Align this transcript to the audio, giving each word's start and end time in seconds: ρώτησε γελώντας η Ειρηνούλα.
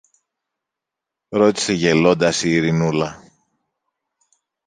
ρώτησε 1.29 1.73
γελώντας 1.73 2.43
η 2.43 2.49
Ειρηνούλα. 2.51 3.23